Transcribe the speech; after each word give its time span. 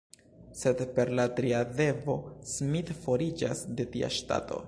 Sed 0.61 0.79
per 0.95 1.11
la 1.19 1.25
tria 1.39 1.59
devo 1.81 2.15
Smith 2.55 2.91
foriĝas 3.05 3.65
de 3.81 3.89
tia 3.97 4.13
ŝtato. 4.19 4.59